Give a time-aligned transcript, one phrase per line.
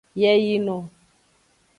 [0.21, 0.77] Yeyino.